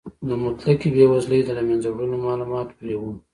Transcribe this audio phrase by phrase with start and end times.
[0.27, 3.03] د مطلقې بې وزلۍ د له منځه وړلو مالومات پرې و.